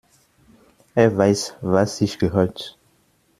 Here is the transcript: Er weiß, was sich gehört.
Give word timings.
Er 0.95 1.15
weiß, 1.15 1.57
was 1.61 1.97
sich 1.97 2.17
gehört. 2.17 2.75